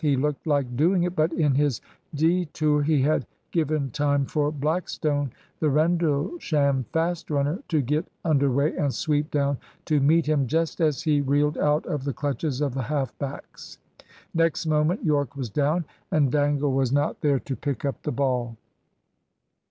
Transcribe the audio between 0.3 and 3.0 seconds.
like doing it. But in his detour